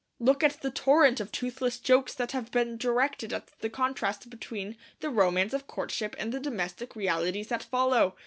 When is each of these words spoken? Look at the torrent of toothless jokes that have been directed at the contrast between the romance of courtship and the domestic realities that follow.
Look 0.19 0.43
at 0.43 0.61
the 0.63 0.71
torrent 0.71 1.19
of 1.19 1.31
toothless 1.31 1.77
jokes 1.77 2.15
that 2.15 2.31
have 2.31 2.49
been 2.49 2.75
directed 2.75 3.31
at 3.33 3.51
the 3.59 3.69
contrast 3.69 4.31
between 4.31 4.75
the 4.99 5.11
romance 5.11 5.53
of 5.53 5.67
courtship 5.67 6.15
and 6.17 6.31
the 6.33 6.39
domestic 6.39 6.95
realities 6.95 7.49
that 7.49 7.61
follow. 7.61 8.15